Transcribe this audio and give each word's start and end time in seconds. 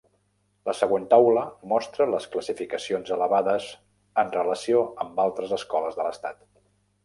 La 0.69 0.73
següent 0.77 1.03
taula 1.11 1.43
mostra 1.73 2.07
les 2.13 2.25
classificacions 2.37 3.13
elevades 3.19 3.69
en 4.25 4.35
relació 4.41 4.83
amb 5.07 5.25
altres 5.29 5.57
escoles 5.63 6.01
de 6.01 6.11
l'estat 6.13 6.45